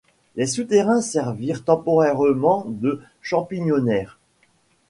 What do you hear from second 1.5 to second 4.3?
temporairement de champignonnière.